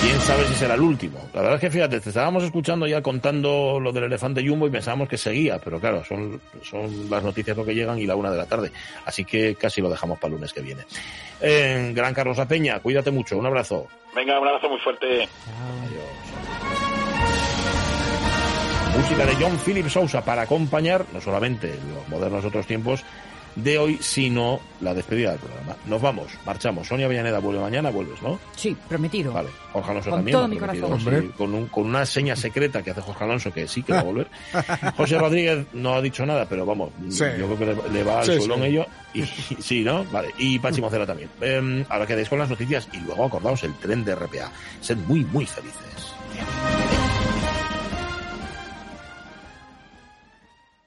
quién 0.00 0.18
sabe 0.20 0.44
si 0.46 0.54
será 0.54 0.74
el 0.74 0.80
último. 0.80 1.18
La 1.34 1.42
verdad 1.42 1.56
es 1.56 1.60
que 1.60 1.70
fíjate, 1.70 2.00
te 2.00 2.08
estábamos 2.08 2.42
escuchando 2.42 2.86
ya 2.86 3.02
contando 3.02 3.78
lo 3.80 3.92
del 3.92 4.04
elefante 4.04 4.46
Jumbo 4.46 4.66
y 4.66 4.70
pensábamos 4.70 5.08
que 5.08 5.18
seguía, 5.18 5.58
pero 5.58 5.78
claro, 5.78 6.04
son, 6.04 6.40
son 6.62 7.10
las 7.10 7.22
noticias 7.22 7.56
lo 7.56 7.64
que 7.64 7.74
llegan 7.74 7.98
y 7.98 8.06
la 8.06 8.16
una 8.16 8.30
de 8.30 8.38
la 8.38 8.46
tarde. 8.46 8.72
Así 9.04 9.24
que 9.24 9.54
casi 9.54 9.80
lo 9.80 9.90
dejamos 9.90 10.18
para 10.18 10.28
el 10.28 10.34
lunes 10.34 10.52
que 10.52 10.62
viene. 10.62 10.84
Eh, 11.40 11.92
Gran 11.94 12.14
Carlos 12.14 12.38
Apeña, 12.38 12.80
cuídate 12.80 13.10
mucho, 13.10 13.36
un 13.36 13.46
abrazo. 13.46 13.86
Venga, 14.14 14.40
un 14.40 14.48
abrazo 14.48 14.68
muy 14.68 14.78
fuerte. 14.80 15.28
Música 18.96 19.24
de 19.24 19.34
John 19.36 19.58
Philip 19.64 19.88
Sousa 19.88 20.24
para 20.24 20.42
acompañar 20.42 21.04
no 21.12 21.20
solamente 21.20 21.78
los 21.94 22.08
modernos 22.08 22.44
otros 22.44 22.66
tiempos, 22.66 23.04
de 23.56 23.78
hoy, 23.78 23.98
sino 24.00 24.60
la 24.80 24.94
despedida 24.94 25.30
del 25.30 25.40
programa. 25.40 25.76
Nos 25.86 26.00
vamos, 26.00 26.26
marchamos. 26.46 26.86
Sonia 26.88 27.08
Villaneda 27.08 27.38
vuelve 27.40 27.60
mañana, 27.60 27.90
vuelves, 27.90 28.20
¿no? 28.22 28.38
Sí, 28.56 28.76
prometido. 28.88 29.32
Vale, 29.32 29.48
Jorge 29.72 29.90
Alonso 29.90 30.10
Con 30.10 30.18
también. 30.20 30.36
todo 30.36 30.48
mi 30.48 30.56
corazón. 30.56 31.00
sí, 31.00 31.30
con, 31.36 31.54
un- 31.54 31.66
con 31.66 31.86
una 31.86 32.06
seña 32.06 32.36
secreta 32.36 32.82
que 32.82 32.90
hace 32.92 33.00
Jorge 33.00 33.24
Alonso 33.24 33.52
que 33.52 33.66
sí 33.68 33.82
que 33.82 33.92
va 33.92 34.00
a 34.00 34.04
volver. 34.04 34.28
José 34.96 35.18
Rodríguez 35.18 35.66
no 35.72 35.94
ha 35.94 36.00
dicho 36.02 36.24
nada, 36.24 36.46
pero 36.48 36.64
vamos, 36.64 36.90
Sí. 37.08 37.24
yo 37.38 37.46
creo 37.54 37.58
que 37.58 37.66
le, 37.66 37.88
le 37.92 38.04
va 38.04 38.20
al 38.20 38.26
Sí, 38.26 38.36
suelo 38.38 38.54
en 38.56 38.60
sí. 38.62 38.66
ello. 38.68 38.86
Y, 39.12 39.22
sí, 39.62 39.80
¿no? 39.82 40.04
Vale. 40.06 40.30
Y 40.38 40.58
Pachi 40.58 40.80
Mocera 40.80 41.06
también. 41.06 41.28
Eh, 41.40 41.84
ahora 41.88 42.06
quedéis 42.06 42.28
con 42.28 42.38
las 42.38 42.48
noticias 42.48 42.88
y 42.92 42.98
luego 42.98 43.24
acordaos 43.26 43.62
el 43.64 43.74
tren 43.74 44.04
de 44.04 44.14
RPA. 44.14 44.50
Sed 44.80 44.96
muy, 45.06 45.24
muy 45.24 45.44
felices. 45.46 45.80